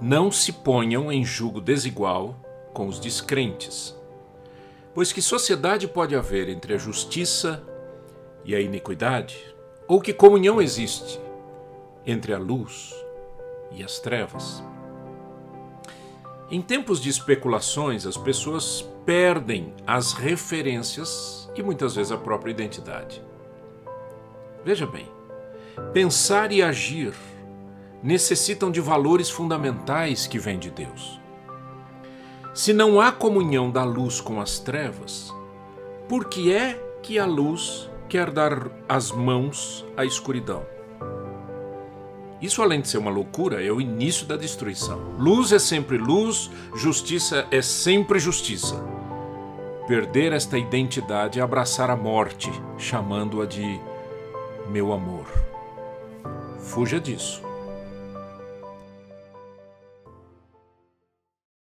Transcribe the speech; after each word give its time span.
Não 0.00 0.30
se 0.30 0.52
ponham 0.52 1.10
em 1.10 1.24
julgo 1.24 1.60
desigual 1.60 2.36
com 2.72 2.86
os 2.86 3.00
descrentes, 3.00 3.96
pois 4.94 5.12
que 5.12 5.20
sociedade 5.20 5.88
pode 5.88 6.14
haver 6.14 6.48
entre 6.48 6.74
a 6.74 6.78
justiça 6.78 7.60
e 8.44 8.54
a 8.54 8.60
iniquidade? 8.60 9.36
Ou 9.88 10.00
que 10.00 10.12
comunhão 10.12 10.62
existe 10.62 11.20
entre 12.06 12.32
a 12.32 12.38
luz 12.38 12.94
e 13.72 13.82
as 13.82 13.98
trevas? 13.98 14.62
Em 16.48 16.62
tempos 16.62 17.00
de 17.00 17.08
especulações, 17.08 18.06
as 18.06 18.16
pessoas 18.16 18.88
perdem 19.04 19.74
as 19.84 20.12
referências 20.12 21.50
e 21.56 21.62
muitas 21.62 21.96
vezes 21.96 22.12
a 22.12 22.16
própria 22.16 22.52
identidade. 22.52 23.20
Veja 24.64 24.86
bem, 24.86 25.08
pensar 25.92 26.52
e 26.52 26.62
agir 26.62 27.14
necessitam 28.02 28.70
de 28.70 28.80
valores 28.80 29.28
fundamentais 29.28 30.26
que 30.26 30.38
vêm 30.38 30.58
de 30.58 30.70
Deus. 30.70 31.20
Se 32.54 32.72
não 32.72 33.00
há 33.00 33.12
comunhão 33.12 33.70
da 33.70 33.84
luz 33.84 34.20
com 34.20 34.40
as 34.40 34.58
trevas, 34.58 35.32
por 36.08 36.24
que 36.26 36.52
é 36.52 36.74
que 37.02 37.18
a 37.18 37.26
luz 37.26 37.88
quer 38.08 38.30
dar 38.30 38.68
as 38.88 39.12
mãos 39.12 39.86
à 39.96 40.04
escuridão? 40.04 40.66
Isso, 42.40 42.62
além 42.62 42.80
de 42.80 42.88
ser 42.88 42.98
uma 42.98 43.10
loucura, 43.10 43.64
é 43.64 43.70
o 43.70 43.80
início 43.80 44.24
da 44.26 44.36
destruição. 44.36 44.98
Luz 45.18 45.52
é 45.52 45.58
sempre 45.58 45.98
luz, 45.98 46.50
justiça 46.74 47.46
é 47.50 47.60
sempre 47.60 48.18
justiça. 48.20 48.76
Perder 49.88 50.32
esta 50.32 50.56
identidade 50.56 51.40
é 51.40 51.42
abraçar 51.42 51.90
a 51.90 51.96
morte, 51.96 52.50
chamando-a 52.76 53.46
de 53.46 53.80
meu 54.68 54.92
amor. 54.92 55.26
Fuja 56.60 57.00
disso. 57.00 57.47